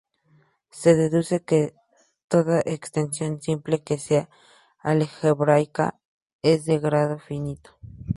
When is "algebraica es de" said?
4.79-6.79